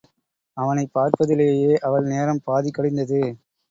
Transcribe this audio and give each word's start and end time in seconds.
அவனைப் 0.57 0.93
பார்ப்பதிலேயே 0.93 1.75
அவள் 1.81 2.05
நேரம் 2.05 2.43
பாதி 2.43 2.71
கழிந்தது. 2.71 3.21